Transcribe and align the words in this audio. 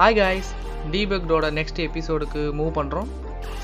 Hi 0.00 0.16
guys 0.18 0.50
டீபக்டோட 0.90 1.46
next 1.56 1.78
எபிசோடுக்கு 1.84 2.42
move 2.58 2.70
பண்ணுறோம் 2.76 3.08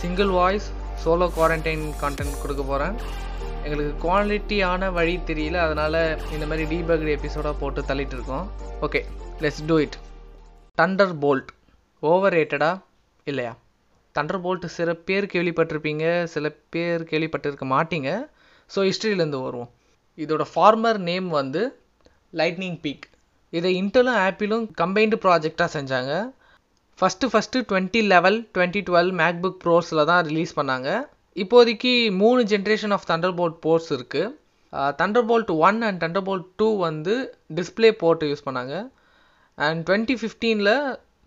single 0.01 0.31
voice 0.37 0.67
solo 1.03 1.27
quarantine 1.37 1.85
content 2.01 2.41
கொடுக்க 2.41 2.63
போகிறேன் 2.63 2.97
எங்களுக்கு 3.65 3.93
குவாலிட்டியான 4.05 4.89
வழி 4.93 5.15
தெரியல 5.29 5.61
அதனால் 5.67 5.99
இந்த 6.33 6.47
மாதிரி 6.47 6.65
டீபக்டு 6.73 7.15
எபிசோடாக 7.19 7.55
போட்டு 7.61 7.83
தள்ளிட்டு 7.83 8.17
இருக்கோம். 8.17 8.49
Okay 8.81 9.03
let's 9.41 9.63
do 9.67 9.79
it 9.85 9.97
Thunderbolt 11.25 11.53
over 11.99 12.35
ரேட்டடா 12.35 12.73
இல்லையா? 13.25 13.55
தண்டர் 14.15 14.43
போல்ட் 14.47 14.69
சில 14.79 14.95
பேர் 14.95 15.31
கேள்விப்பட்டிருப்பீங்க 15.37 16.25
சில 16.35 16.55
பேர் 16.77 17.09
கேள்விப்பட்டிருக்க 17.13 17.73
மாட்டீங்க. 17.77 18.11
ஸோ 18.75 18.91
ஹிஸ்ட்ரியிலேருந்து 18.91 19.45
வருவோம். 19.47 19.73
இதோட 20.17 20.47
ஃபார்மர் 20.55 21.03
நேம் 21.11 21.29
வந்து 21.41 21.65
லைட்னிங் 22.33 22.79
பீக் 22.87 23.09
இதை 23.59 23.71
இன்டலும் 23.81 24.19
ஆப்பிளும் 24.27 24.65
கம்பைன்டு 24.81 25.17
ப்ராஜெக்டாக 25.25 25.69
செஞ்சாங்க. 25.77 26.13
First 26.99 27.31
first 27.33 27.65
twenty 27.71 28.01
eleven 28.15 28.39
twenty 28.55 28.81
twelve 28.89 29.13
MacBook 29.21 29.61
ப்ரோஸில் 29.65 30.09
தான் 30.11 30.23
ரிலீஸ் 30.31 30.53
பண்ணாங்க. 30.59 30.89
இப்போதைக்கு 31.43 31.93
மூணு 32.23 32.41
generation 32.53 32.95
of 32.97 33.07
Thunder 33.13 33.37
bolt 33.39 33.61
ports 33.65 33.93
இருக்குது 33.97 34.33
Thunderbolt 35.31 35.51
one 35.67 35.79
and 35.87 36.01
Thunderbolt 36.29 36.47
two 36.61 36.69
வந்து 36.85 37.15
டிஸ்பிளே 37.59 37.91
போர்ட்டு 38.03 38.29
யூஸ் 38.31 38.47
பண்ணாங்க. 38.49 38.75
And 39.67 39.81
twenty 39.89 40.17
ஃபிஃப்டீனில் 40.21 40.73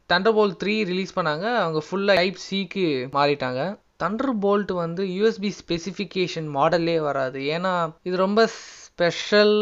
Thunder 0.09 0.35
bolt 0.37 0.57
three 0.63 0.73
release 0.91 1.13
பண்ணாங்க. 1.17 1.45
அவங்க 1.63 1.81
ஃபுல்லாக 1.87 2.19
டைப் 2.21 2.39
சிக்கு 2.47 2.87
மாறிட்டாங்க. 3.17 3.61
தண்டர் 4.03 4.33
போல்ட் 4.45 4.71
வந்து 4.83 5.03
யூஎஸ்பி 5.17 5.51
ஸ்பெசிஃபிகேஷன் 5.59 6.49
மாடல்லே 6.57 6.97
வராது. 7.09 7.39
ஏன்னா 7.55 7.73
இது 8.07 8.15
ரொம்ப 8.25 8.41
ஸ்பெஷல் 8.55 9.55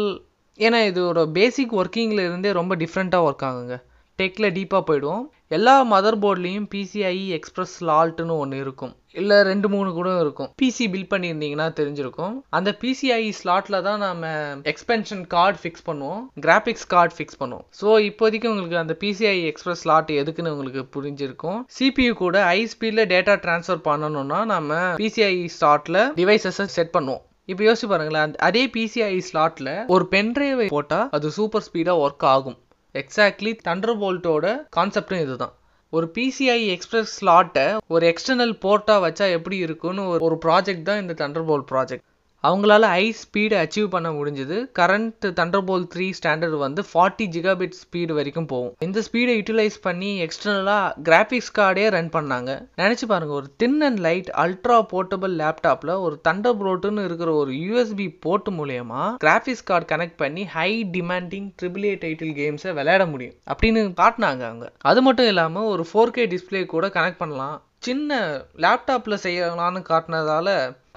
ஏன்னா 0.64 0.78
இதோட 0.90 1.22
பேசிக் 1.38 1.76
ஒர்க்கிங்கில் 1.80 2.26
இருந்தே 2.28 2.52
ரொம்ப 2.60 2.74
டிஃப்ரெண்ட்டாக 2.82 3.26
ஒர்க் 3.28 3.46
ஆகுங்க. 3.48 3.76
டெக்கில் 4.20 4.54
டீப்பாக 4.56 4.82
போயிடுவோம் 4.88 5.24
எல்லா 5.56 5.74
மதர் 5.90 6.16
போர்ட்லேயும் 6.22 6.68
பிசிஐ 6.74 7.16
எக்ஸ்பிரஸ் 7.36 7.74
லால்ட்னு 7.88 8.34
ஒன்று 8.42 8.56
இருக்கும். 8.62 8.94
இல்லை 9.20 9.36
ரெண்டு 9.48 9.68
மூணு 9.74 9.90
கூட 9.98 10.08
இருக்கும். 10.22 10.48
பிசி 10.60 10.84
பில் 10.94 11.10
பண்ணியிருந்தீங்கன்னா 11.12 11.66
தெரிஞ்சிருக்கும். 11.80 12.34
அந்த 12.58 12.70
பிசிஐ 12.82 13.20
ஸ்லாட்டில் 13.40 13.78
தான் 13.88 14.00
நம்ம 14.06 14.32
எக்ஸ்பென்ஷன் 14.72 15.22
கார்டு 15.34 15.60
ஃபிக்ஸ் 15.62 15.86
பண்ணுவோம். 15.88 16.22
கிராஃபிக்ஸ் 16.46 16.88
கார்டு 16.94 17.14
ஃபிக்ஸ் 17.18 17.40
பண்ணுவோம். 17.42 17.66
ஸோ 17.80 17.98
இப்போதைக்கு 18.08 18.50
உங்களுக்கு 18.52 18.82
அந்த 18.84 18.96
பிசிஐ 19.04 19.36
எக்ஸ்பிரஸ் 19.52 19.82
ஸ்லாட் 19.84 20.12
எதுக்குன்னு 20.22 20.54
உங்களுக்கு 20.56 20.84
புரிஞ்சிருக்கும். 20.96 21.60
சிபியு 21.78 22.14
கூட 22.24 22.44
ஹை 22.50 22.60
ஸ்பீடில் 22.74 23.10
டேட்டா 23.14 23.36
ட்ரான்ஸ்ஃபர் 23.46 23.86
பண்ணணும்னா 23.90 24.40
நம்ம 24.54 24.82
பிசிஐ 25.02 25.32
ஸ்லாட்டில் 25.58 26.02
டிவைசஸை 26.20 26.68
செட் 26.78 26.94
பண்ணுவோம். 26.98 27.24
இப்போ 27.48 27.62
யோசிச்சு 27.64 27.88
பாருங்களேன் 27.90 28.32
அதே 28.46 28.62
பிசிஐ 28.74 29.10
ஸ்லாட்டில் 29.26 29.72
ஒரு 29.94 30.04
பென்ட்ரைவை 30.14 30.66
போட்டால் 30.72 31.10
அது 31.16 31.26
சூப்பர் 31.36 31.64
ஸ்பீடாக 31.66 32.02
ஒர்க் 32.04 32.24
ஆகும். 32.34 32.56
எக்ஸாக்ட்லி 32.94 33.52
தண்டர் 33.68 33.94
போல்ட்டோட 34.02 34.46
கான்செப்டும் 34.76 35.22
இதுதான். 35.24 35.54
ஒரு 35.92 36.06
பிசிஐ 36.16 36.58
எக்ஸ்பிரஸ் 36.74 37.12
ஸ்லாட்டை 37.18 37.66
ஒரு 37.94 38.04
எக்ஸ்டர்னல் 38.12 38.54
போர்ட்டாக 38.64 39.04
வச்சா 39.06 39.26
எப்படி 39.36 39.56
இருக்குன்னு 39.66 40.04
ஒரு 40.28 40.38
ப்ராஜெக்ட் 40.44 40.88
தான் 40.88 41.00
இந்த 41.02 41.14
தண்டர் 41.22 41.46
போல்ட் 41.50 41.68
ப்ராஜெக்ட் 41.72 42.06
அவங்களால 42.46 42.84
ஹை 42.94 43.04
ஸ்பீடு 43.20 43.54
அச்சீவ் 43.62 43.88
பண்ண 43.94 44.08
முடிஞ்சது. 44.16 44.56
கரண்ட் 44.78 45.26
தண்டர்போல் 45.40 45.86
த்ரீ 45.94 46.06
ஸ்டாண்டர்ட் 46.18 46.58
வந்து 46.64 46.84
ஃபார்ட்டி 46.90 47.26
ஜிகாபிட் 47.36 47.76
ஸ்பீடு 47.82 48.12
வரைக்கும் 48.18 48.48
போகும். 48.52 48.74
இந்த 48.86 49.02
ஸ்பீடை 49.06 49.34
யூட்டிலைஸ் 49.38 49.78
பண்ணி 49.86 50.10
எக்ஸ்டர்னலாக 50.26 50.92
கிராஃபிக்ஸ் 51.08 51.52
கார்டே 51.58 51.86
ரன் 51.96 52.12
பண்ணாங்க. 52.16 52.50
நினச்சி 52.82 53.06
பாருங்க 53.12 53.34
ஒரு 53.40 53.48
thin 53.56 53.80
and 53.80 54.02
light 54.06 54.30
ultra 54.44 54.78
portable 54.92 55.34
லேப்டாப்பில் 55.42 55.94
ஒரு 56.06 56.20
தண்டர் 56.28 56.58
போர்ட்டுன்னு 56.62 57.04
இருக்கிற 57.04 57.32
ஒரு 57.32 57.52
யூஎஸ்பி 57.52 58.08
போர்ட் 58.20 58.50
மூலயமா 58.58 59.02
கிராஃபிக்ஸ் 59.24 59.64
கார்டு 59.64 59.88
கனெக்ட் 59.94 60.18
பண்ணி 60.24 60.44
high 60.56 60.70
demanding 60.96 61.48
triple 61.62 61.84
A 61.84 61.94
title 62.04 62.34
கேம்ஸை 62.40 62.72
விளையாட 62.80 63.06
முடியும். 63.06 63.36
அப்படின்னு 63.52 63.82
காட்டினாங்க 64.02 64.44
அவங்க. 64.48 64.72
அது 64.90 65.02
மட்டும் 65.02 65.26
இல்லாமல் 65.26 65.70
ஒரு 65.74 65.86
ஃபோர் 65.92 66.14
கே 66.16 66.26
டிஸ்பிளே 66.26 66.66
கூட 66.66 66.86
கனெக்ட் 66.86 67.22
பண்ணலாம். 67.24 67.56
சின்ன 67.86 68.20
லேப்டாப்பில் 68.64 69.22
செய்யலான்னு 69.24 69.80
காட்டினதால 69.90 70.48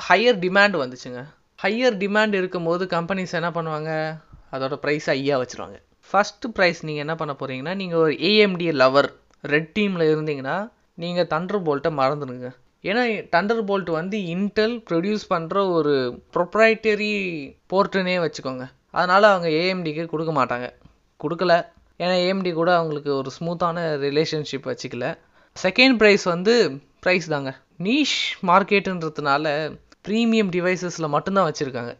ஹையர் 0.09 0.39
டிமாண்ட் 0.45 0.77
வந்துச்சுங்க. 0.83 1.21
ஹையர் 1.61 1.95
டிமாண்ட் 2.01 2.33
இருக்கும்போது 2.33 2.85
கம்பெனிஸ் 2.85 3.31
என்ன 3.31 3.49
பண்ணுவாங்க? 3.55 3.91
அதோட 4.51 4.75
ப்ரைஸ் 4.83 5.07
ஐயா 5.13 5.37
வச்சுருவாங்க. 5.39 5.77
ஃபஸ்ட்டு 6.09 6.49
ப்ரைஸ் 6.57 6.79
நீங்கள் 6.81 7.03
என்ன 7.05 7.15
பண்ண 7.15 7.33
போகிறீங்கன்னா 7.39 7.73
நீங்கள் 7.75 7.99
ஒரு 7.99 8.13
ஏஎம்டி 8.29 8.67
லவர் 8.81 9.09
ரெட் 9.53 9.71
டீமில் 9.79 10.03
இருந்தீங்கன்னா 10.11 10.69
நீங்கள் 10.93 11.27
தண்டர் 11.33 11.65
போல்ட்டை 11.67 11.91
மறந்துடுங்க. 11.99 12.49
ஏன்னா 12.83 13.03
தண்டர் 13.35 13.61
போல்ட் 13.71 13.91
வந்து 13.91 14.17
இன்டெல் 14.35 14.75
ப்ரொடியூஸ் 14.89 15.25
பண்ணுற 15.33 15.71
ஒரு 15.71 16.21
ப்ரொப்ரைட்டரி 16.37 17.11
போர்ட்டுனே 17.73 18.15
வச்சுக்கோங்க. 18.25 18.67
அதனால் 18.91 19.23
அவங்க 19.23 19.47
ஏஎம்டிக்கு 19.47 20.05
கொடுக்க 20.05 20.33
மாட்டாங்க. 20.39 20.69
கொடுக்கல. 21.23 21.53
ஏன்னா 21.99 22.15
ஏஎம்டி 22.25 22.53
கூட 22.53 22.75
அவங்களுக்கு 22.75 23.15
ஒரு 23.15 23.31
ஸ்மூத்தான 23.39 23.85
ரிலேஷன்ஷிப் 24.07 24.69
வச்சுக்கல. 24.71 25.17
செகண்ட் 25.55 25.99
ப்ரைஸ் 26.01 26.23
வந்து 26.23 26.55
ப்ரைஸ் 27.05 27.29
தாங்க. 27.35 27.59
நீஷ் 27.79 28.19
மார்க்கெட்டுன்றதுனால 28.47 29.45
ப்ரீமியம் 30.05 30.51
டிவைசஸில் 30.55 31.13
மட்டும்தான் 31.15 31.47
வச்சுருக்காங்க. 31.49 31.93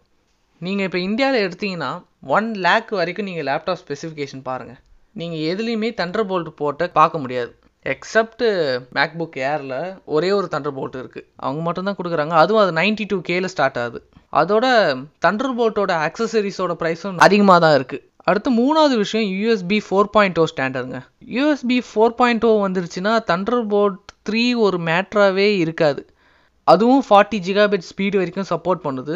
நீங்கள் 0.66 0.88
இப்போ 0.88 1.00
இந்தியாவில் 1.08 1.44
எடுத்தீங்கன்னா 1.46 1.92
ஒன் 2.36 2.48
லேக் 2.66 2.92
வரைக்கும் 3.00 3.28
நீங்கள் 3.30 3.48
லேப்டாப் 3.50 3.82
ஸ்பெசிஃபிகேஷன் 3.84 4.44
பாருங்கள் 4.50 4.80
நீங்கள் 5.20 5.46
எதுலேயுமே 5.52 5.90
தண்டர் 6.00 6.28
போல்ட் 6.32 6.50
போட்ட 6.62 6.88
பார்க்க 7.00 7.24
முடியாது. 7.24 7.52
எக்ஸப்ட் 7.94 8.44
மேக்புக் 8.96 9.38
ஏரில் 9.52 9.78
ஒரே 10.16 10.30
ஒரு 10.38 10.48
தண்டர் 10.54 10.76
போல்ட் 10.78 10.98
இருக்குது 11.02 11.28
அவங்க 11.44 11.62
மட்டும்தான் 11.68 11.98
கொடுக்குறாங்க. 12.00 12.34
அதுவும் 12.42 12.62
அது 12.64 12.74
நைன்டி 12.80 13.06
டூ 13.12 13.18
கேல 13.30 13.52
ஸ்டார்ட் 13.54 13.80
ஆகுது. 13.84 14.00
அதோட 14.42 14.66
தண்டர் 15.26 15.56
போல்ட்டோட 15.60 15.94
அக்சசரிஸோட 16.08 16.74
ப்ரைஸும் 16.82 17.24
அதிகமாக 17.28 17.60
தான் 17.66 17.76
இருக்குது 17.80 18.04
அடுத்து 18.30 18.50
மூணாவது 18.60 18.96
விஷயம் 19.04 19.28
யூஎஸ்பி 19.38 19.78
ஃபோர் 19.86 20.10
பாயிண்ட் 20.16 20.40
ஓ 20.42 20.44
ஸ்டாண்டர்டுங்க 20.52 21.00
யூஎஸ்பி 21.36 21.78
ஃபோர் 21.88 22.18
பாயிண்ட் 22.20 22.46
ஓ 22.50 22.52
வந்துருச்சுன்னா 22.66 23.14
தண்டர் 23.32 23.64
போல்ட் 23.74 24.04
த்ரீ 24.28 24.44
ஒரு 24.66 24.78
மேட்ராகவே 24.90 25.48
இருக்காது. 25.64 26.02
அதுவும் 26.72 27.04
ஃபார்ட்டி 27.08 27.38
ஜிகாபிட் 27.48 27.88
ஸ்பீடு 27.90 28.18
வரைக்கும் 28.22 28.50
சப்போர்ட் 28.52 28.86
பண்ணுது. 28.88 29.16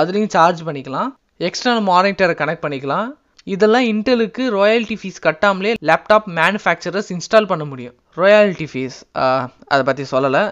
அதுலேயும் 0.00 0.32
சார்ஜ் 0.34 0.60
பண்ணிக்கலாம். 0.68 1.10
எக்ஸ்டர்னல் 1.48 1.84
மானிட்டரை 1.90 2.34
கனெக்ட் 2.40 2.64
பண்ணிக்கலாம். 2.64 3.08
இதெல்லாம் 3.52 3.86
இன்டெலுக்கு 3.92 4.42
ராயல்ட்டி 4.58 4.96
ஃபீஸ் 5.00 5.20
கட்டாமலே 5.26 5.72
லேப்டாப் 5.90 6.26
மேனுஃபேக்சரர்ஸ் 6.40 7.10
இன்ஸ்டால் 7.16 7.50
பண்ண 7.52 7.64
முடியும். 7.70 7.94
ராயல்ட்டி 8.22 8.66
ஃபீஸ் 8.72 8.96
அதை 9.72 9.82
பற்றி 9.88 10.04
சொல்லலை. 10.12 10.42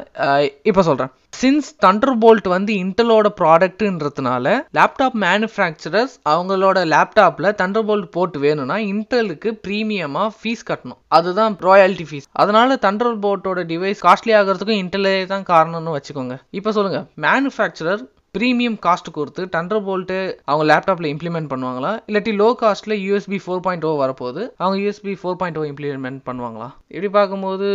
இப்போ 0.71 0.83
சொல்கிறேன் 0.89 1.13
சின்ஸ் 1.41 1.69
தண்டர் 1.85 2.17
போல்ட் 2.23 2.49
வந்து 2.55 2.73
இன்டலோட 2.85 3.27
ப்ராடக்ட்டுன்றதுனால 3.41 4.47
லேப்டாப் 4.79 5.17
மேனுஃபேக்சரர்ஸ் 5.25 6.15
அவங்களோட 6.33 6.79
லேப்டாப்பில் 6.95 7.49
தண்டர் 7.61 7.87
போல்ட் 7.91 8.09
போட்டு 8.17 8.39
வேணும்னா 8.47 8.77
இன்டெலுக்கு 8.93 9.51
ப்ரீமியமாக 9.67 10.29
ஃபீஸ் 10.41 10.67
கட்டணும். 10.71 11.01
அதுதான் 11.19 11.55
ராயல்ட்டி 11.69 12.07
ஃபீஸ் 12.11 12.29
அதனால 12.43 12.77
தண்டர் 12.87 13.23
போல்ட்டோட 13.27 13.63
டிவைஸ் 13.73 14.03
காஸ்ட்லி 14.09 14.35
ஆகிறதுக்கும் 14.41 14.83
இன்டலே 14.83 15.15
தான் 15.35 15.47
காரணம்னு 15.53 15.97
வச்சுக்கோங்க. 15.99 16.37
இப்போ 16.61 16.73
சொல்லுங்கள் 16.79 17.07
மேனுஃபேக்சரர் 17.27 18.05
ப்ரீமியம் 18.37 18.77
காஸ்ட் 18.85 19.09
கொடுத்து 19.17 19.43
டண்டர் 19.55 19.83
போல்ட்டு 19.87 20.19
அவங்க 20.51 20.65
லேப்டாப்பில் 20.71 21.09
இம்ப்ளிமெண்ட் 21.15 21.51
பண்ணுவாங்களா? 21.51 21.91
இல்லாட்டி 22.09 22.33
லோ 22.43 22.47
காஸ்ட்டில் 22.61 22.95
யூஎஸ்பி 23.07 23.39
ஃபோர் 23.45 23.65
பாயிண்ட் 23.65 23.85
ஓ 23.89 23.91
வரப்போகுது. 24.03 24.43
அவங்க 24.61 24.77
USB 24.83 25.15
four 25.23 25.37
point 25.41 25.59
O 25.61 25.65
implement 25.71 26.23
பண்ணுவாங்களா? 26.29 26.69
இப்படி 26.95 27.11
பார்க்கும்போது 27.19 27.69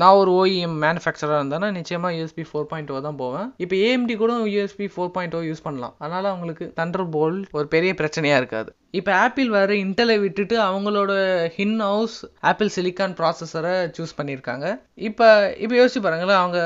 நான் 0.00 0.18
ஒரு 0.20 0.30
ஓஇஎம் 0.40 0.74
மேனுஃபேக்சராக 0.84 1.38
இருந்தேன்னா 1.40 1.68
நிச்சயமாக 1.76 2.16
யூஎஸ்பி 2.18 2.44
ஃபோர் 2.48 2.66
பாயிண்ட் 2.70 2.90
ஓ 2.94 3.00
தான் 3.06 3.18
போவேன். 3.22 3.48
இப்போ 3.64 3.74
ஏஎம்டி 3.86 4.14
கூட 4.22 4.38
USB 4.54 4.86
four 4.94 5.12
point 5.16 5.36
O 5.38 5.42
use 5.48 5.62
பண்ணலாம். 5.66 5.94
அதனால் 6.02 6.28
அவங்களுக்கு 6.30 6.66
தண்டர் 6.78 7.04
போல்ட் 7.16 7.44
ஒரு 7.58 7.66
பெரிய 7.74 7.92
பிரச்சனையாக 8.00 8.40
இருக்காது. 8.42 8.72
இப்போ 9.00 9.12
ஆப்பிள் 9.24 9.50
வேறு 9.56 9.76
இன்டலை 9.84 10.16
விட்டுட்டு 10.24 10.58
அவங்களோட 10.68 11.12
ஹின் 11.58 11.78
ஹவுஸ் 11.88 12.16
ஆப்பிள் 12.50 12.72
சிலிக்கான் 12.78 13.16
ப்ராசஸரை 13.20 13.76
சூஸ் 13.98 14.18
பண்ணியிருக்காங்க. 14.20 14.66
இப்போ 15.10 15.28
இப்போ 15.64 15.76
யோசிச்சு 15.80 16.02
பாருங்களேன் 16.06 16.42
அவங்க 16.42 16.58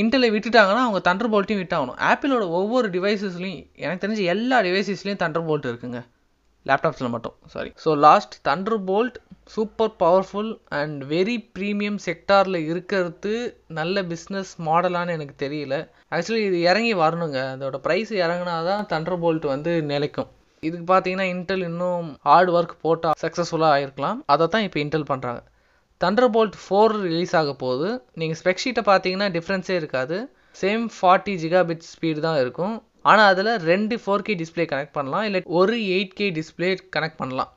இன்டலை 0.00 0.28
விட்டுட்டாங்கன்னா 0.34 0.82
அவங்க 0.86 1.00
தண்டர் 1.08 1.32
போல்ட்டையும் 1.32 1.62
விட்டாகணும். 1.62 1.98
ஆப்பிளோட 2.10 2.44
ஒவ்வொரு 2.58 2.88
டிவைசஸ்லையும் 2.96 3.62
எனக்கு 3.84 4.04
தெரிஞ்ச 4.04 4.22
எல்லா 4.34 4.58
டிவைசஸ்லையும் 4.66 5.22
தண்டர் 5.22 5.46
போல்ட் 5.48 5.70
இருக்குங்க. 5.70 6.00
லேப்டாப்ஸில் 6.68 7.12
மட்டும். 7.14 7.34
Sorry 7.54 7.70
so 7.84 7.90
last 8.06 8.34
Thunderbolt 8.90 9.18
super 9.54 9.92
powerful 10.02 10.52
and 10.78 11.00
very 11.12 11.36
premium 11.56 11.98
செக்டாரில் 12.06 12.58
இருக்கிறது 12.70 13.34
நல்ல 13.78 14.02
பிஸ்னஸ் 14.12 14.50
மாடலான்னு 14.68 15.14
எனக்கு 15.16 15.34
தெரியல. 15.44 15.74
ஆக்சுவலி 16.14 16.42
இது 16.48 16.58
இறங்கி 16.70 16.94
வரணுங்க. 17.02 17.40
அதோட 17.54 17.78
ப்ரைஸ் 17.86 18.12
இறங்கினா 18.24 18.56
தான் 18.70 18.88
தண்டர் 18.92 19.20
போல்ட் 19.24 19.46
வந்து 19.54 19.74
நிலைக்கும். 19.92 20.30
இதுக்கு 20.62 20.86
பார்த்தீங்கன்னா 20.92 21.28
இன்டெல் 21.34 21.64
இன்னும் 21.70 22.08
ஹார்ட் 22.28 22.50
ஒர்க் 22.56 22.74
போட்டால் 22.86 23.18
சக்ஸஸ்ஃபுல்லாக 23.24 23.74
ஆயிருக்கலாம். 23.76 24.18
அதை 24.34 24.44
தான் 24.54 24.66
இப்போ 24.66 24.80
இன்டெல் 24.84 25.10
பண்ணுறாங்க 25.12 25.40
தண்டர் 26.02 26.30
போல்ட் 26.34 26.56
ஃபோர் 26.62 26.94
ரிலீஸ் 27.04 27.34
ஆக 27.40 27.52
போகுது. 27.64 27.88
நீங்கள் 28.20 28.38
ஸ்பெக் 28.40 28.62
ஷீட்டை 28.64 28.82
பார்த்தீங்கன்னா 28.90 29.28
டிஃப்ரென்ஸே 29.36 29.76
இருக்காது. 29.80 30.16
சேம் 30.62 30.84
ஃபார்ட்டி 30.96 31.34
ஜிகாபிட் 31.44 31.86
ஸ்பீடு 31.92 32.20
தான் 32.26 32.40
இருக்கும். 32.42 32.74
ஆனால் 33.10 33.28
அதில் 33.32 33.50
ரெண்டு 33.70 33.94
ஃபோர் 34.02 34.26
கே 34.26 34.34
டிஸ்பிளே 34.42 34.64
கனெக்ட் 34.72 34.96
பண்ணலாம். 34.98 35.24
இல்லை 35.28 35.40
ஒரு 35.60 35.74
எயிட் 35.96 36.14
கே 36.20 36.26
டிஸ்பிளே 36.38 36.70
கனெக்ட் 36.96 37.20
பண்ணலாம். 37.22 37.50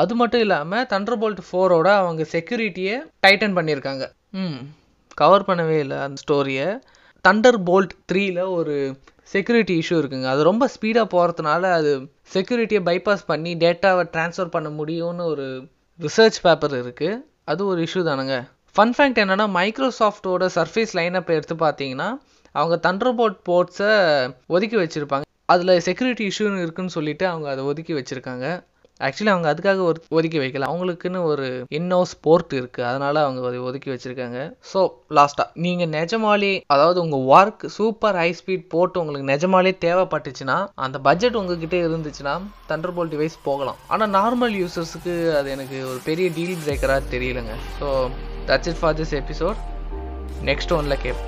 அது 0.00 0.12
மட்டும் 0.20 0.42
இல்லாமல் 0.44 0.86
தண்டர் 0.92 1.18
போல்ட் 1.22 1.42
ஃபோரோட 1.48 1.88
அவங்க 2.02 2.22
செக்யூரிட்டியை 2.34 2.96
டைட்டன் 3.24 3.56
பண்ணியிருக்காங்க. 3.58 4.04
ம் 4.42 4.60
கவர் 5.20 5.46
பண்ணவே 5.48 5.78
இல்லை 5.84 5.98
அந்த 6.06 6.18
ஸ்டோரியை 6.24 6.68
தண்டர் 7.24 7.58
போல்ட் 7.68 7.92
த்ரீல 8.10 8.38
ஒரு 8.58 8.76
செக்யூரிட்டி 9.32 9.74
இஷ்யூ 9.80 9.96
இருக்குங்க. 10.02 10.28
அது 10.34 10.42
ரொம்ப 10.50 10.64
ஸ்பீடாக 10.74 11.06
போகிறதுனால 11.14 11.62
அது 11.78 11.90
செக்யூரிட்டியை 12.34 12.80
பைபாஸ் 12.88 13.28
பண்ணி 13.32 13.52
டேட்டாவை 13.64 14.04
ட்ரான்ஸ்ஃபர் 14.14 14.54
பண்ண 14.54 14.70
முடியும்னு 14.78 15.26
ஒரு 15.32 15.46
ரிசர்ச் 16.00 16.38
பேப்பர் 16.46 16.74
இருக்குது 16.82 17.20
அது 17.44 17.66
ஒரு 17.66 17.82
இஷ்யூ 17.82 18.02
தானுங்க. 18.08 18.34
ஃபன் 18.76 18.92
ஃபேக்ட் 18.98 19.20
என்னென்னா 19.22 19.46
மைக்ரோசாஃப்டோட 19.58 20.48
சர்ஃபேஸ் 20.54 20.92
லைனப் 20.92 21.26
எடுத்து 21.26 21.54
பார்த்தீங்கன்னா 21.54 22.08
அவங்க 22.52 22.92
தண்டர்போர்ட் 22.92 23.36
போர்ட்ஸை 23.48 23.92
ஒதுக்கி 24.46 24.76
வச்சுருப்பாங்க. 24.76 25.22
அதில் 25.44 25.80
செக்யூரிட்டி 25.80 26.26
இஷ்யூன்னு 26.26 26.62
இருக்குன்னு 26.62 26.90
சொல்லிட்டு 26.90 27.26
அவங்க 27.26 27.50
அதை 27.50 27.64
ஒதுக்கி 27.64 27.92
வச்சுருக்காங்க. 27.92 28.46
ஆக்சுவலி 29.06 29.32
அவங்க 29.34 29.48
அதுக்காக 29.52 29.80
ஒரு 29.90 29.98
ஒதுக்கி 30.16 30.38
வைக்கல. 30.42 30.68
அவங்களுக்குன்னு 30.72 31.20
ஒரு 31.32 31.46
இன்னோஸ் 31.78 32.12
போர்ட் 32.26 32.52
இருக்குது 32.60 32.86
அதனால் 32.90 33.22
அவங்க 33.24 33.46
அதை 33.50 33.60
ஒதுக்கி 33.68 33.90
வச்சுருக்காங்க. 33.92 34.40
ஸோ 34.72 34.82
லாஸ்ட்டாக 35.18 35.48
நீங்கள் 35.66 35.92
நிஜமாலே 35.98 36.52
அதாவது 36.74 37.00
உங்கள் 37.04 37.26
ஒர்க் 37.36 37.64
சூப்பர் 37.78 38.18
ஹை 38.22 38.30
ஸ்பீட் 38.40 38.64
போட்டு 38.74 39.00
உங்களுக்கு 39.02 39.30
நிஜமாலே 39.32 39.74
தேவைப்பட்டுச்சுன்னா 39.86 40.58
அந்த 40.86 40.98
பட்ஜெட் 41.08 41.40
உங்ககிட்ட 41.42 41.78
இருந்துச்சுன்னா 41.88 42.36
தண்டர்போல்ட் 42.72 43.14
டிவைஸ் 43.16 43.38
போகலாம். 43.48 43.80
ஆனால் 43.94 44.12
நார்மல் 44.18 44.56
யூசர்ஸுக்கு 44.62 45.16
அது 45.40 45.50
எனக்கு 45.56 45.78
ஒரு 45.90 46.00
பெரிய 46.08 46.28
டீல் 46.38 46.62
பிரேக்கராக 46.66 47.10
தெரியலங்க. 47.16 47.56
So 47.80 47.88
that's 48.50 48.70
it 48.72 48.80
for 48.82 48.96
this 49.02 49.14
episode 49.22 49.60
next 50.50 50.74
ஒன்ல 50.78 50.96
கேப் 51.04 51.22